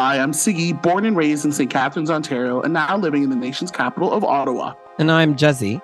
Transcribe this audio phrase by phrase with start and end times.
[0.00, 1.70] I am Sigi, born and raised in St.
[1.70, 4.72] Catharines, Ontario, and now living in the nation's capital of Ottawa.
[4.98, 5.78] And I'm Jezzie,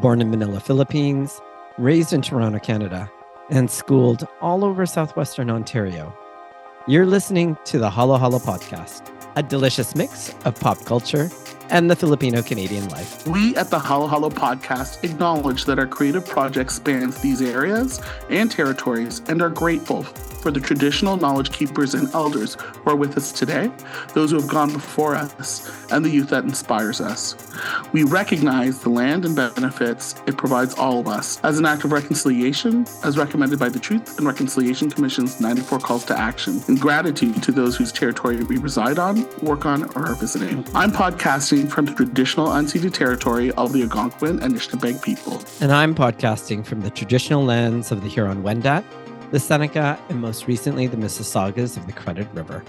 [0.00, 1.40] born in Manila, Philippines,
[1.78, 3.08] raised in Toronto, Canada,
[3.48, 6.12] and schooled all over southwestern Ontario.
[6.88, 11.30] You're listening to the Halo Halo podcast, a delicious mix of pop culture
[11.70, 13.26] and the Filipino Canadian life.
[13.26, 18.50] We at the Halo Halo podcast acknowledge that our creative project spans these areas and
[18.50, 20.04] territories and are grateful
[20.40, 23.70] for the traditional knowledge keepers and elders who are with us today,
[24.14, 27.36] those who have gone before us, and the youth that inspires us.
[27.92, 31.92] We recognize the land and benefits it provides all of us as an act of
[31.92, 37.42] reconciliation, as recommended by the Truth and Reconciliation Commission's 94 calls to action, and gratitude
[37.42, 40.66] to those whose territory we reside on, work on, or are visiting.
[40.74, 45.42] I'm podcasting from the traditional unceded territory of the Algonquin and Anishinaabeg people.
[45.60, 48.84] And I'm podcasting from the traditional lands of the Huron Wendat,
[49.30, 52.64] the Seneca, and most recently the Mississaugas of the Credit River.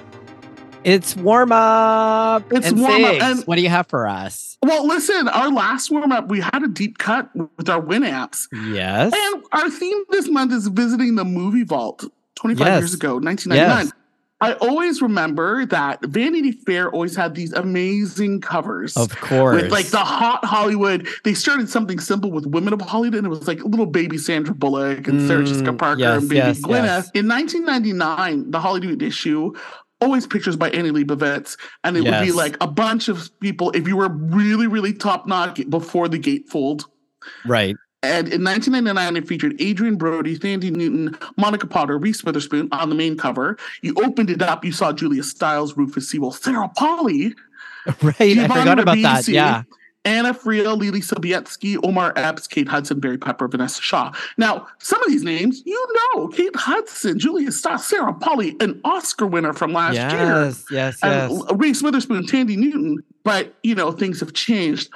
[0.83, 2.51] It's warm up.
[2.51, 4.57] It's and warm up, and- what do you have for us?
[4.63, 8.47] Well, listen, our last warm up, we had a deep cut with our win apps.
[8.71, 9.13] Yes.
[9.15, 12.03] And our theme this month is visiting the movie vault
[12.35, 12.79] 25 Yes.
[12.81, 13.85] years ago, 1999.
[13.85, 13.93] Yes.
[14.41, 18.97] I always remember that Vanity Fair always had these amazing covers.
[18.97, 19.61] Of course.
[19.61, 23.29] With like the hot Hollywood, they started something simple with women of Hollywood, and it
[23.29, 26.59] was like little baby Sandra Bullock and Sarah Mm, Jessica Parker yes, and baby yes,
[26.61, 26.83] Gwyneth.
[26.83, 27.11] yes.
[27.13, 29.53] In 1999, the Hollywood issue,
[30.01, 33.69] always pictures by Annie Leibovitz, and it would be like a bunch of people.
[33.71, 36.85] If you were really, really top notch before the gatefold,
[37.45, 37.75] right.
[38.03, 42.95] And in 1999, it featured Adrien Brody, Thandie Newton, Monica Potter, Reese Witherspoon on the
[42.95, 43.57] main cover.
[43.81, 47.35] You opened it up, you saw Julia Stiles, Rufus Sewell, Sarah Polley,
[48.01, 48.21] Right.
[48.21, 49.27] I Giovanni forgot about that.
[49.27, 49.63] Yeah.
[50.03, 54.11] Anna Friel, Leelee Sobieski, Omar Epps, Kate Hudson, Barry Pepper, Vanessa Shaw.
[54.35, 59.27] Now, some of these names you know Kate Hudson, Julia Stiles, Sarah Polley, an Oscar
[59.27, 60.07] winner from last year.
[60.09, 60.65] Yes.
[60.71, 60.99] Yes.
[61.03, 61.41] Yes.
[61.53, 64.89] Reese Witherspoon, Thandie Newton, but you know things have changed.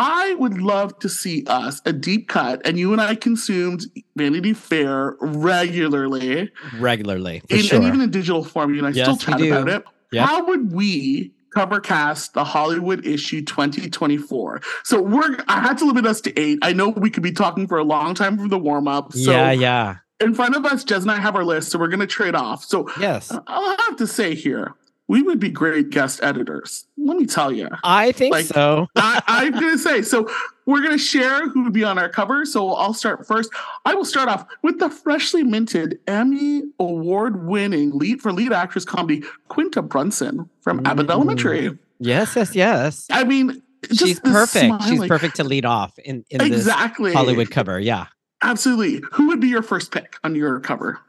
[0.00, 3.84] I would love to see us a deep cut, and you and I consumed
[4.16, 7.42] Vanity Fair regularly, Regularly.
[7.50, 7.76] In, sure.
[7.78, 8.72] and even in digital form.
[8.74, 9.84] You and I Yes, still chat about it.
[10.12, 10.26] Yep.
[10.26, 14.60] How would we cover cast the Hollywood issue 2024?
[14.84, 16.58] So we're I had to limit us to eight.
[16.62, 19.12] I know we could be talking for a long time for the warm up.
[19.12, 19.52] So yeah.
[19.52, 19.96] Yeah.
[20.20, 22.64] in front of us, Jez and I have our list, so we're gonna trade off.
[22.64, 23.30] So Yes.
[23.46, 24.74] I'll have to say here,
[25.10, 26.86] we would be great guest editors.
[26.96, 27.68] Let me tell you.
[27.82, 28.86] I think Like- so.
[28.96, 30.30] I, I'm going to say, so
[30.66, 32.44] we're going to share who would be on our cover.
[32.46, 33.50] So I'll start first.
[33.84, 38.84] I will start off with the freshly minted Emmy award winning lead for lead actress
[38.84, 41.10] comedy, Quinta Brunson from Abbott Mm.
[41.10, 41.78] Elementary.
[41.98, 42.36] Yes.
[42.36, 42.54] Yes.
[42.54, 43.06] Yes.
[43.10, 43.60] I mean,
[43.92, 44.84] She's perfect.
[44.84, 47.12] She's perfect to lead off in, in this Exactly.
[47.12, 47.80] Hollywood cover.
[47.80, 48.06] Yeah.
[48.44, 49.02] Absolutely.
[49.10, 51.00] Who would be your first pick on your cover?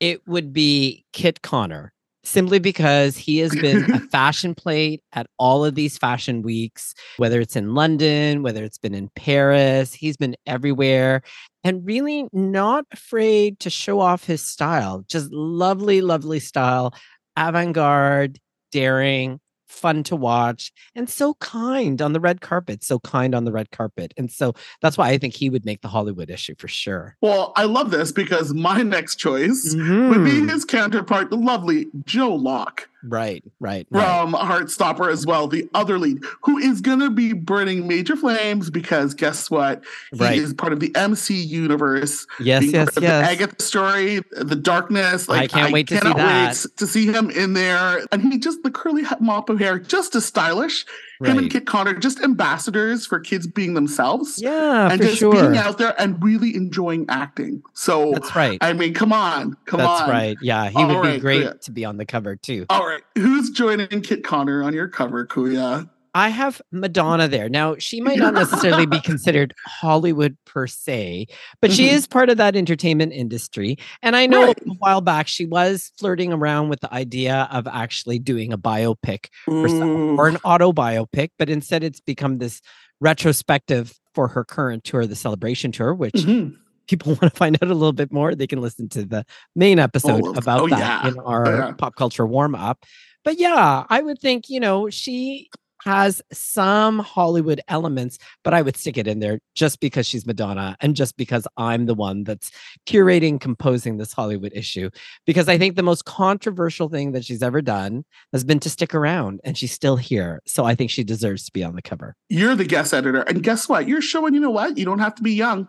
[0.00, 1.92] It would be Kit Connor
[2.24, 7.40] simply because he has been a fashion plate at all of these fashion weeks, whether
[7.40, 11.22] it's in London, whether it's been in Paris, he's been everywhere
[11.64, 15.04] and really not afraid to show off his style.
[15.08, 16.94] Just lovely, lovely style,
[17.36, 18.38] avant garde,
[18.72, 19.40] daring,
[19.72, 22.84] fun to watch, and so kind on the red carpet.
[22.84, 24.12] So kind on the red carpet.
[24.16, 27.16] And so that's why I think he would make the Hollywood issue for sure.
[27.20, 30.50] Well, I love this because my next choice would be Mhm.
[30.50, 32.88] his counterpart, the lovely Joe Locke.
[33.04, 34.04] Right, right, right.
[34.04, 38.70] from Heartstopper as well, the other lead, who is going to be burning major flames
[38.70, 39.82] because guess what?
[40.12, 40.38] He Right.
[40.38, 42.26] is part of the MC universe.
[42.38, 42.94] Yes, yes, yes.
[42.94, 45.28] The Agatha story, the darkness.
[45.28, 46.48] Like, can't wait to see that.
[46.66, 48.04] wait to see him in there.
[48.12, 50.84] And he just, the curly mop of hair, just as stylish.
[51.24, 51.50] Him and Right.
[51.50, 54.40] Kit Connor, just ambassadors for kids being themselves.
[54.40, 55.32] Yeah, and just sure.
[55.32, 57.62] being out there and really enjoying acting.
[57.74, 58.58] So, That's right.
[58.60, 59.98] I mean, come on, come That's on.
[59.98, 60.36] That's right.
[60.40, 61.52] Yeah, he All would be great yeah.
[61.62, 62.66] to be on the cover too.
[62.70, 65.88] All right, who's joining Kit Connor on your cover, Kuya?
[66.14, 67.48] I have Madonna there.
[67.48, 71.26] Now, she might not necessarily be considered Hollywood per se,
[71.62, 71.92] but she Mhm.
[71.92, 73.78] is part of that entertainment industry.
[74.02, 74.58] And I know Right.
[74.66, 79.26] a while back she was flirting around with the idea of actually doing a biopic
[79.46, 80.18] or, some, Mm.
[80.18, 82.60] or an auto biopic, but instead it's become this
[83.00, 86.56] retrospective for her current tour, the Celebration Tour, which Mhm.
[86.88, 89.24] people want to find out a little bit more, they can listen to the
[89.56, 91.08] main episode Oh, about oh, that yeah.
[91.10, 91.72] in our yeah.
[91.72, 92.84] pop culture warm up.
[93.24, 95.48] But yeah, I would think, you know, she
[95.84, 100.76] has some Hollywood elements, but I would stick it in there just because she's Madonna
[100.80, 102.50] and just because I'm the one that's
[102.86, 104.90] curating, composing this Hollywood issue.
[105.26, 108.94] Because I think the most controversial thing that she's ever done has been to stick
[108.94, 110.40] around and she's still here.
[110.46, 112.14] So I think she deserves to be on the cover.
[112.28, 113.22] You're the guest editor.
[113.22, 113.88] And guess what?
[113.88, 114.78] You're showing, you know what?
[114.78, 115.68] You don't have to be young.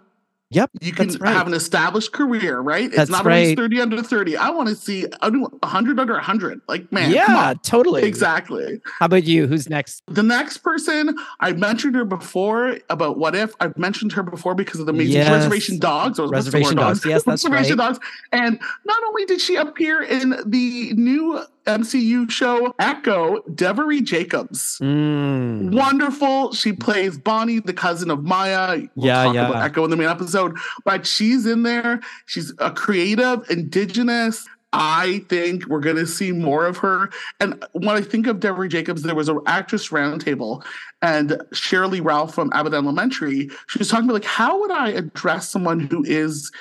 [0.54, 0.72] Yep.
[0.82, 1.34] You can right.
[1.34, 2.86] have an established career, right?
[2.86, 4.38] It's That's not always 30 under 30.
[4.38, 6.62] I want to see I do 100 under 100.
[6.68, 7.60] Like, man, yeah, on.
[7.60, 8.04] totally.
[8.04, 8.82] Exactly.
[9.00, 9.48] How about you?
[9.48, 10.04] Who's next?
[10.08, 13.54] The next person, I mentioned her before about what if.
[13.60, 15.30] I've mentioned her before because of the amazing Yes.
[15.32, 16.20] Reservation Dogs.
[16.20, 17.06] Or Reservation word, Dogs.
[17.06, 17.88] Yes, that's Reservation right.
[17.94, 18.00] Dogs.
[18.32, 24.80] And not only did she appear in the new MCU show Echo, Devery Jacobs.
[24.82, 25.74] Mm.
[25.74, 26.54] Wonderful.
[26.54, 28.82] She plays Bonnie, the cousin of Maya.
[28.96, 29.50] We'll Yeah, talk yeah.
[29.50, 32.02] about Echo in the main episode, but she's in there.
[32.26, 34.46] She's a creative, indigenous.
[34.76, 37.12] I think we're going to see more of her.
[37.40, 40.66] And when I think of Devery Jacobs, there was an actress roundtable,
[41.04, 43.50] and Sheryl Lee Ralph from Abbott Elementary.
[43.68, 46.52] She was talking about like, how would I address someone who is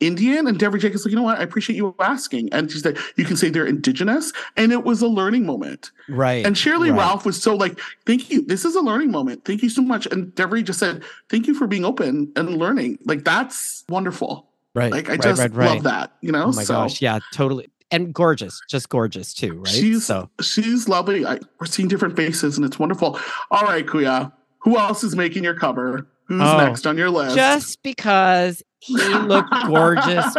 [0.00, 0.46] Indian?
[0.46, 1.38] And Devery Jacobs like, you know what?
[1.38, 2.52] I appreciate you asking.
[2.52, 5.90] And she said, you can say they're indigenous, and it was a learning moment.
[6.08, 6.46] Right.
[6.46, 6.98] And Sheryl Lee right.
[6.98, 8.42] Ralph was so like, thank you.
[8.42, 9.44] This is a learning moment.
[9.44, 10.06] Thank you so much.
[10.06, 12.98] And Deborah just said, thank you for being open and learning.
[13.04, 14.48] Like that's wonderful.
[14.74, 14.92] Right.
[14.92, 16.12] Like I right, just right, love that.
[16.20, 16.44] You know.
[16.44, 17.02] Oh my so gosh.
[17.02, 17.68] Yeah, totally.
[17.90, 18.60] And gorgeous.
[18.68, 19.68] Just gorgeous too, right?
[19.68, 21.24] she's so she's lovely.
[21.24, 23.18] I, we're seeing different faces, and it's wonderful.
[23.50, 24.30] All right, Kuya.
[24.60, 26.06] Who else is making your cover?
[26.26, 27.34] Who's Oh, next on your list?
[27.34, 30.36] just because he looked gorgeous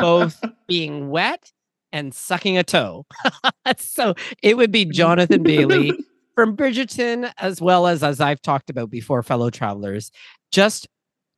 [0.00, 1.52] both being wet
[1.92, 3.06] and sucking a toe.
[3.76, 5.92] so it would be Jonathan Bailey
[6.34, 10.10] from Bridgerton, as well as, as I've talked about before, fellow travelers,
[10.50, 10.88] just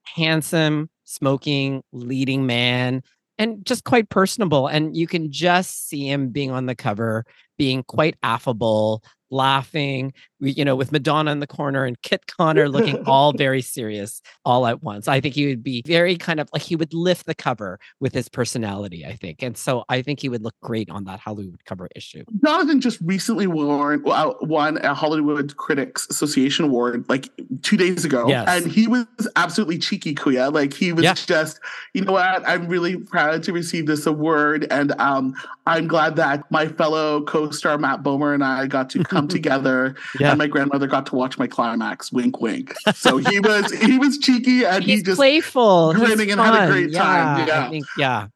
[0.05, 3.03] handsome, smoking, leading man,
[3.39, 4.69] and just quite personable.
[4.69, 7.25] And you can just see him being on the cover,
[7.59, 9.03] being quite affable,
[9.35, 13.61] laughing, we- you know, with Madonna in the corner and Kit Connor looking all very
[13.61, 15.09] serious all at once.
[15.09, 18.15] I think he would be very kind of like he would lift the cover with
[18.15, 19.43] his personality, I think.
[19.43, 22.25] And so I think he would look great on that Hollywood cover issue.
[22.45, 27.29] Jonathan just recently won uh, won a Hollywood Critics Association award like
[27.63, 28.47] two days ago, Yes.
[28.49, 29.07] and he was
[29.37, 30.53] absolutely cheeky, Kuya.
[30.53, 31.15] Like he was Yeah.
[31.15, 31.59] just,
[31.95, 32.47] you know what?
[32.49, 35.35] I'm really proud to receive this award, and um,
[35.67, 40.31] I'm glad that my fellow co-star Matt Bomer and I got to come together, Yeah.
[40.31, 42.12] and my grandmother got to watch my climax.
[42.12, 42.75] Wink, wink.
[42.94, 46.55] So he was he was cheeky, and He's he just playful, he's grinning and had
[46.55, 46.69] a fun.
[46.71, 47.37] great time.
[47.43, 47.71] I Yeah.
[47.71, 48.26] think, yeah.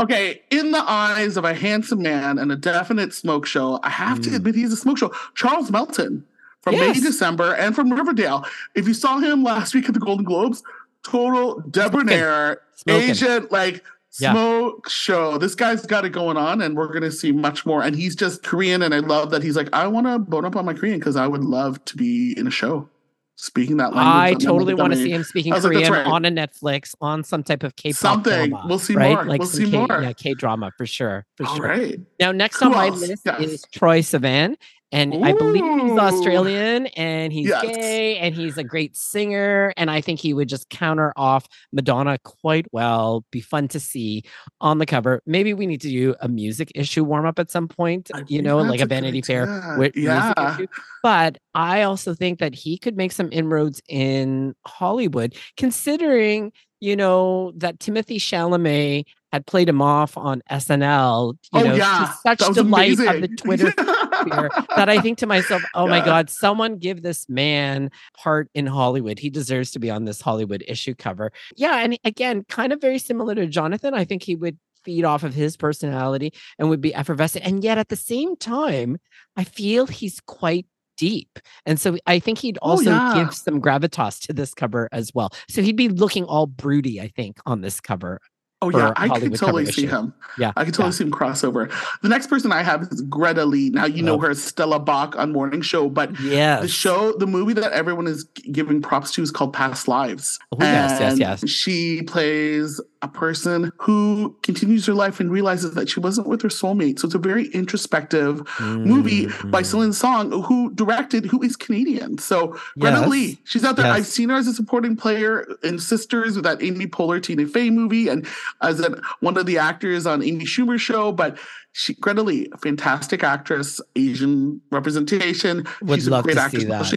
[0.00, 4.20] Okay, in the eyes of a handsome man and a definite smoke show, I have
[4.22, 4.36] to Mm.
[4.36, 5.12] admit he's a smoke show.
[5.34, 6.24] Charles Melton
[6.62, 6.96] from Yes.
[6.96, 8.44] May December and from Riverdale.
[8.74, 10.62] If you saw him last week at the Golden Globes,
[11.04, 13.10] total debonair, Smoking.
[13.10, 13.84] Asian, like
[14.18, 14.32] Yeah.
[14.32, 15.38] smoke show.
[15.38, 17.82] This guy's got it going on, and we're gonna see much more.
[17.82, 20.56] And he's just Korean, and I love that he's like, I want to bone up
[20.56, 22.88] on my Korean because I would love to be in a show
[23.36, 24.42] speaking that language.
[24.42, 26.06] I totally want to see him speaking was like, Korean right.
[26.06, 28.50] on a Netflix on some type of K-pop Something.
[28.50, 29.14] drama, We'll see right?
[29.14, 29.24] more.
[29.24, 30.02] Like We'll see K, more.
[30.02, 31.68] Yeah, K drama for sure, for All sure.
[31.68, 31.98] right.
[32.18, 33.40] Now, next Who on my list Yes.
[33.40, 34.56] is Troye Sivan,
[34.92, 37.64] and I believe he's Australian and he's Yes.
[37.76, 39.72] gay and he's a great singer.
[39.76, 43.24] And I think he would just counter off Madonna quite well.
[43.30, 44.24] Be fun to see
[44.60, 45.22] on the cover.
[45.26, 48.10] Maybe we need to do a music issue warm up at some point.
[48.14, 50.32] I You know, like a Vanity Fair with Yeah.
[50.36, 50.66] music issue.
[51.02, 57.52] But I also think that he could make some inroads in Hollywood, considering you know
[57.56, 61.34] that Timothée Chalamet had played him off on SNL.
[61.52, 63.20] You oh know, yeah, to such delight of amazing.
[63.20, 67.90] the Twitter sphere that I think to myself, oh my God, someone give this man
[68.16, 69.18] part in Hollywood.
[69.18, 71.32] He deserves to be on this Hollywood issue cover.
[71.56, 71.78] Yeah.
[71.78, 73.94] And again, kind of very similar to Jonathan.
[73.94, 77.44] I think he would feed off of his personality and would be effervescent.
[77.44, 78.98] And yet at the same time,
[79.36, 80.66] I feel he's quite
[81.00, 81.38] deep.
[81.66, 83.14] And so I think he'd Oh, also yeah.
[83.16, 85.30] give some gravitas to this cover as well.
[85.48, 88.20] So he'd be looking all broody, I think, on this cover.
[88.62, 89.90] Oh yeah, I Hollywood could totally see issue.
[89.96, 90.12] him.
[90.36, 90.52] Yeah.
[90.54, 90.98] I could totally yeah.
[90.98, 91.72] see him crossover.
[92.02, 93.70] The next person I have is Greta Lee.
[93.70, 94.18] Now you know Oh.
[94.18, 96.60] her as Stella Bak on Morning Show, but Yes.
[96.60, 100.38] the show, the movie that everyone is giving props to is called Past Lives.
[100.52, 101.48] Oh, yes, yes, yes.
[101.48, 106.48] She plays a person who continues her life and realizes that she wasn't with her
[106.48, 106.98] soulmate.
[106.98, 108.84] So it's a very introspective mm-hmm.
[108.84, 109.62] movie by.
[109.70, 112.18] Celine Song, who directed, who is Canadian.
[112.18, 113.08] So Greta Yes.
[113.08, 113.86] Lee, she's out there.
[113.86, 113.96] Yes.
[113.96, 117.70] I've seen her as a supporting player in Sisters with that Amy Poehler Tina Fey
[117.70, 118.26] movie, and
[118.62, 121.12] as a, one of the actors on Amy Schumer's show.
[121.12, 121.38] But
[121.72, 125.66] she, Greta Lee, fantastic actress, Asian representation.
[125.82, 126.62] Would she's love a great to actress.
[126.62, 126.86] see that.
[126.86, 126.96] She,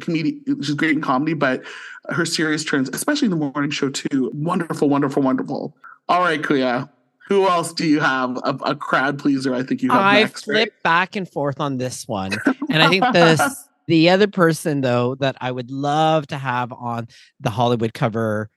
[0.00, 1.62] comedian, she's great in comedy, but
[2.10, 5.76] her serious turns, especially in the morning show too, wonderful, wonderful, wonderful.
[6.08, 6.88] All right, Kuya.
[7.28, 8.36] Who else do you have?
[8.44, 10.44] A, a crowd pleaser, I think you have I next.
[10.44, 10.82] flip right?
[10.82, 12.32] back and forth on this one.
[12.68, 13.40] And I think this
[13.86, 17.08] the other person though that I would love to have on
[17.40, 18.50] the Hollywood cover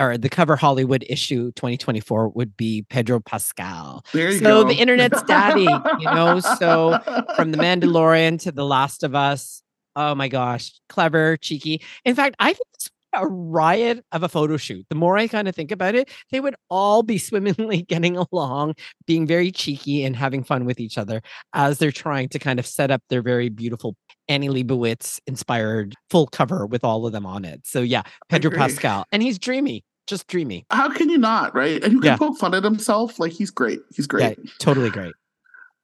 [0.00, 4.04] or the cover Hollywood issue 2024 would be Pedro Pascal.
[4.12, 4.68] There you So go.
[4.68, 6.98] the internet's daddy, you know, so
[7.36, 9.62] from the Mandalorian to the Last of Us.
[9.96, 11.82] Oh my gosh, clever, cheeky.
[12.04, 14.86] In fact, I think it's a riot of a photo shoot.
[14.88, 18.74] The more I kind of think about it, they would all be swimmingly getting along,
[19.06, 22.66] being very cheeky and having fun with each other as they're trying to kind of
[22.66, 23.96] set up their very beautiful
[24.28, 27.62] Annie Leibovitz inspired full cover with all of them on it.
[27.64, 29.04] So yeah, Pedro Pascal.
[29.10, 29.84] And he's dreamy.
[30.06, 30.66] Just dreamy.
[30.70, 31.82] How can you not, right?
[31.82, 32.16] And who can yeah.
[32.16, 33.18] poke fun at himself?
[33.20, 33.80] Like he's great.
[33.94, 34.38] He's great.
[34.38, 35.12] Yeah, totally great.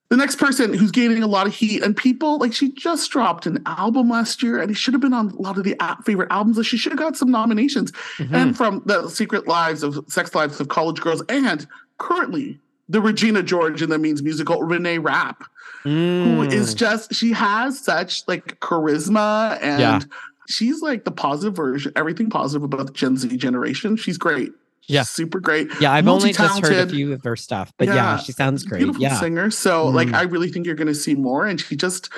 [0.08, 3.44] The next person who's gaining a lot of heat and people like she just dropped
[3.46, 6.30] an album last year and he should have been on a lot of the favorite
[6.30, 6.64] albums.
[6.64, 8.34] She should have got some nominations mm-hmm.
[8.34, 11.66] and from the Secret Lives of Sex Lives of College Girls and
[11.98, 15.42] currently the Regina George in the Means musical Reneé Rapp,
[15.84, 16.24] mm.
[16.24, 20.00] who is just she has such like charisma and yeah.
[20.48, 23.96] she's like the positive version, everything positive about the Gen Z generation.
[23.96, 24.52] She's great
[24.88, 27.94] yeah super great yeah i've only just heard a few of her stuff but yeah,
[27.94, 29.94] yeah she sounds great beautiful yeah singer so mm.
[29.94, 32.10] like i really think you're going to see more and she just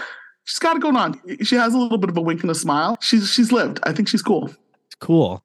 [0.45, 2.55] she's got it going on she has a little bit of a wink and a
[2.55, 4.51] smile she's she's lived i think she's cool
[5.01, 5.45] cool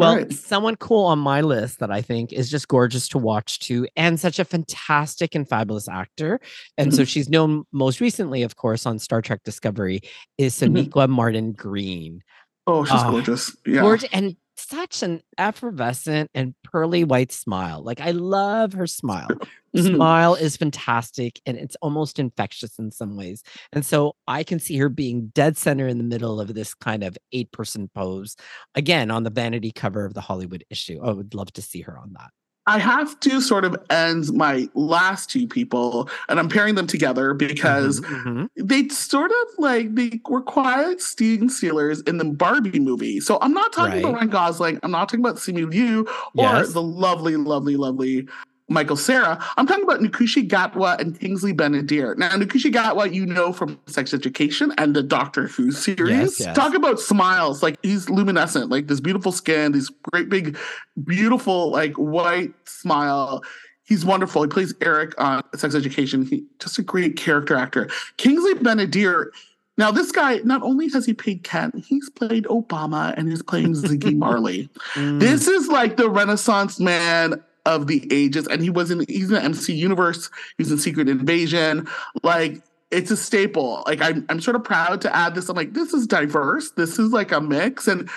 [0.00, 0.32] well, right.
[0.32, 4.18] someone cool on my list that I think is just gorgeous to watch too, and
[4.18, 6.40] such a fantastic and fabulous actor.
[6.78, 6.96] And mm-hmm.
[6.96, 10.00] so she's known most recently, of course, on Star Trek Discovery,
[10.38, 11.12] is Sonequa mm-hmm.
[11.12, 12.22] Martin Green.
[12.66, 13.54] Oh, she's uh, gorgeous.
[13.66, 13.82] Yeah.
[13.82, 14.08] Gorgeous.
[14.12, 17.82] And such an effervescent and pearly white smile.
[17.82, 19.28] Like I love her smile.
[19.72, 19.94] Mm-hmm.
[19.94, 23.44] Smile is fantastic and it's almost infectious in some ways.
[23.72, 27.04] And so I can see her being dead center in the middle of this kind
[27.04, 28.34] of eight person pose
[28.74, 31.00] again on the vanity cover of the Hollywood issue.
[31.04, 32.30] I would love to see her on that.
[32.66, 37.34] I have to sort of end my last two people, and I'm pairing them together
[37.34, 38.66] because mm-hmm, mm-hmm.
[38.66, 43.18] they sort of like they were quiet steam stealers in the Barbie movie.
[43.20, 44.04] So I'm not talking right.
[44.04, 44.80] about Ryan Gosling.
[44.82, 46.72] I'm not talking about Simu Liu or yes.
[46.72, 48.28] the lovely, lovely, lovely
[48.70, 49.44] Michael Cera.
[49.56, 52.16] I'm talking about Ncuti Gatwa and Kingsley Ben-Adir.
[52.16, 56.10] Now, Ncuti Gatwa, you know from Sex Education and the Doctor Who series.
[56.10, 56.56] Yes, yes.
[56.56, 57.64] Talk about smiles.
[57.64, 60.56] Like he's luminescent, like this beautiful skin, these great big,
[61.04, 63.42] beautiful, like white smile.
[63.82, 64.42] He's wonderful.
[64.42, 66.24] He plays Eric on Sex Education.
[66.24, 67.90] He just a great character actor.
[68.18, 69.30] Kingsley Ben-Adir.
[69.78, 73.72] Now, this guy, not only has he played Ken, he's played Obama and he's playing
[73.72, 74.68] Ziggy Marley.
[74.94, 75.18] Mm.
[75.18, 78.46] This is like the Renaissance man of the ages.
[78.46, 81.88] And he was in he's in the MC universe, he's in Secret Invasion.
[82.22, 83.82] Like it's a staple.
[83.86, 85.48] Like I'm I'm sort of proud to add this.
[85.48, 86.70] I'm like, this is diverse.
[86.72, 87.86] This is like a mix.
[87.86, 88.08] And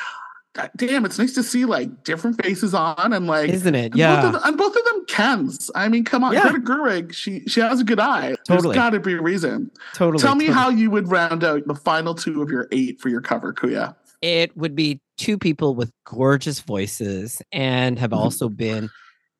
[0.75, 3.95] damn, it's nice to see like different faces on and like isn't it?
[3.95, 4.21] Yeah.
[4.21, 5.71] Both them, and both of them Kens.
[5.75, 6.49] I mean, come on, yeah.
[6.49, 8.35] Greta Gerwig, she she has a good eye.
[8.47, 8.73] Totally.
[8.73, 9.71] There's gotta be a reason.
[9.93, 10.21] Totally.
[10.21, 10.63] Tell me totally.
[10.63, 13.95] how you would round out the final two of your eight for your cover, Kuya.
[14.21, 18.19] It would be two people with gorgeous voices and have mm-hmm.
[18.19, 18.89] also been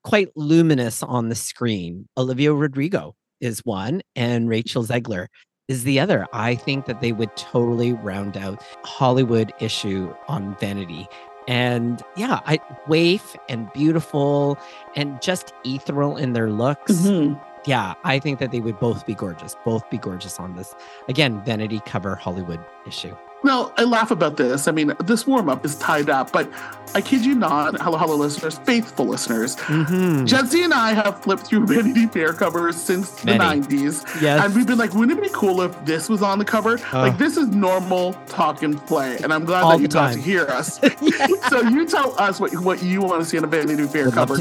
[0.04, 2.08] quite luminous on the screen.
[2.18, 5.28] Olivia Rodrigo is one, and Rachel Zegler
[5.68, 6.26] is the other.
[6.34, 11.08] I think that they would totally round out Hollywood issue on Vanity.
[11.48, 14.58] And yeah, I waif and beautiful
[14.96, 16.94] and just ethereal in their looks.
[16.94, 17.42] Mm-hmm.
[17.66, 20.76] Yeah, I think that they would both be gorgeous, both be gorgeous on this.
[21.08, 23.16] Again, Vanity cover Hollywood issue.
[23.44, 24.68] Well, I laugh about this.
[24.68, 26.50] I mean, this warm up is tied up, but
[26.96, 29.56] I kid you not, hello, hello, listeners, faithful listeners.
[29.56, 30.26] Mm-hmm.
[30.26, 33.62] Jesse and I have flipped through Vanity Fair covers since Many.
[33.62, 34.22] the 90s.
[34.22, 34.46] Yes.
[34.46, 36.78] And we've been like, wouldn't it be cool if this was on the cover?
[36.94, 39.18] Uh, like, this is normal talk and play.
[39.24, 40.80] And I'm glad that you got to hear us.
[41.50, 44.14] so you tell us what, what you want to see on a Vanity Fair Would
[44.14, 44.38] cover.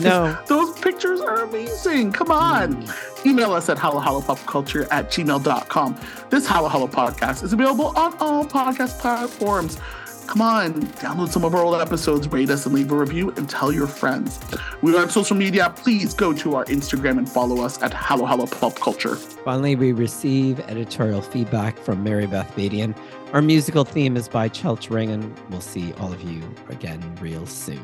[0.47, 2.13] Those pictures are amazing.
[2.13, 2.85] Come on.
[2.85, 3.12] Mm.
[3.25, 6.01] Email us at halohalopopculture at gmail.com.
[6.31, 9.79] This Hallow podcast is available on all podcast platforms.
[10.27, 13.51] Come on, download some of our old episodes, rate us, and leave a review, and
[13.51, 14.41] tell your friends.
[14.81, 15.73] We're on social media.
[15.77, 19.17] Please go to our Instagram and follow us at Halo Hallow Pop Culture.
[19.17, 22.97] Finally, we receive editorial feedback from Mary Beth Badian.
[23.33, 25.35] Our musical theme is by Chelch Rangan.
[25.51, 27.83] We'll see all of you again real soon.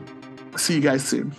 [0.56, 1.34] See you guys soon.